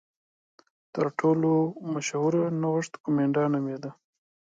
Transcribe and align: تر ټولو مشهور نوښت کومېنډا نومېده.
تر 0.93 1.05
ټولو 1.19 1.51
مشهور 1.93 2.33
نوښت 2.61 2.93
کومېنډا 3.03 3.43
نومېده. 3.53 3.91